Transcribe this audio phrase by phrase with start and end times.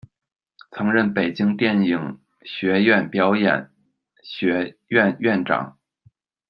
[0.71, 3.69] 曾任北京电影学院表演
[4.23, 5.77] 学院院长。